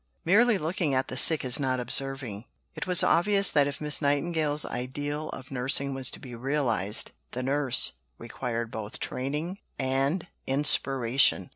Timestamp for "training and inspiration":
8.99-11.49